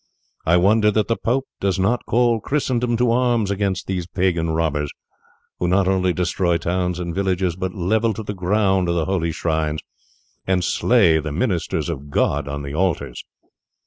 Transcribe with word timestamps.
I 0.47 0.57
wonder 0.57 0.89
that 0.89 1.09
the 1.09 1.15
pope 1.15 1.45
does 1.59 1.77
not 1.77 2.07
call 2.07 2.39
Christendom 2.39 2.97
to 2.97 3.11
arms 3.11 3.51
against 3.51 3.85
these 3.85 4.07
pagan 4.07 4.49
robbers, 4.49 4.89
who 5.59 5.67
not 5.67 5.87
only 5.87 6.11
destroy 6.11 6.57
towns 6.57 6.97
and 6.99 7.13
villages, 7.13 7.55
but 7.55 7.75
level 7.75 8.11
to 8.15 8.23
the 8.23 8.33
ground 8.33 8.87
the 8.87 9.05
holy 9.05 9.31
shrines, 9.31 9.81
and 10.47 10.63
slay 10.63 11.19
the 11.19 11.31
ministers 11.31 11.87
of 11.87 12.09
God 12.09 12.47
on 12.47 12.63
the 12.63 12.73
altars." 12.73 13.23